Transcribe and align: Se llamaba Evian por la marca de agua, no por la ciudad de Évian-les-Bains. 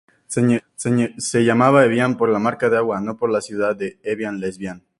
Se 0.25 1.45
llamaba 1.45 1.85
Evian 1.85 2.17
por 2.17 2.27
la 2.29 2.39
marca 2.39 2.71
de 2.71 2.77
agua, 2.77 2.99
no 3.01 3.17
por 3.17 3.29
la 3.29 3.39
ciudad 3.39 3.75
de 3.75 3.99
Évian-les-Bains. 4.01 4.81